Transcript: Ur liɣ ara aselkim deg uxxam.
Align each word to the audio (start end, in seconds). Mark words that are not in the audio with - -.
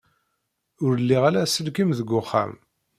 Ur 0.85 0.93
liɣ 0.99 1.21
ara 1.29 1.39
aselkim 1.43 1.89
deg 1.99 2.09
uxxam. 2.19 2.51